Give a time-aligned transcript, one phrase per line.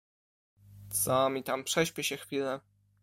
[0.89, 2.59] Co mi tam, prześpię się chwilę.